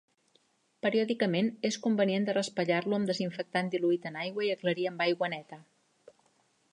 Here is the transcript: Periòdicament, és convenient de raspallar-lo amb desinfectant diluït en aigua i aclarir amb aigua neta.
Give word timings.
Periòdicament, 0.85 1.49
és 1.69 1.77
convenient 1.83 2.25
de 2.29 2.35
raspallar-lo 2.37 2.99
amb 2.99 3.11
desinfectant 3.11 3.71
diluït 3.75 4.09
en 4.13 4.17
aigua 4.23 4.47
i 4.49 4.53
aclarir 4.55 4.87
amb 4.93 5.05
aigua 5.09 5.31
neta. 5.35 5.65